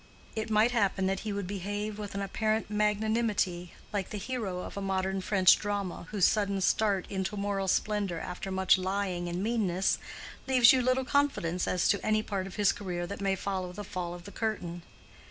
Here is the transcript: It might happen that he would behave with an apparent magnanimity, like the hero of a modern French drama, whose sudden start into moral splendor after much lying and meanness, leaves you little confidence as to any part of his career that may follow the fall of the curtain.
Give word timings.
It 0.35 0.49
might 0.49 0.71
happen 0.71 1.05
that 1.05 1.19
he 1.19 1.31
would 1.31 1.45
behave 1.45 1.99
with 1.99 2.15
an 2.15 2.23
apparent 2.23 2.71
magnanimity, 2.71 3.73
like 3.93 4.09
the 4.09 4.17
hero 4.17 4.61
of 4.61 4.75
a 4.75 4.81
modern 4.81 5.21
French 5.21 5.59
drama, 5.59 6.07
whose 6.09 6.25
sudden 6.25 6.59
start 6.61 7.05
into 7.11 7.37
moral 7.37 7.67
splendor 7.67 8.19
after 8.19 8.49
much 8.49 8.79
lying 8.79 9.29
and 9.29 9.43
meanness, 9.43 9.99
leaves 10.47 10.73
you 10.73 10.81
little 10.81 11.05
confidence 11.05 11.67
as 11.67 11.87
to 11.89 12.03
any 12.03 12.23
part 12.23 12.47
of 12.47 12.55
his 12.55 12.71
career 12.71 13.05
that 13.05 13.21
may 13.21 13.35
follow 13.35 13.73
the 13.73 13.83
fall 13.83 14.15
of 14.15 14.23
the 14.23 14.31
curtain. 14.31 14.81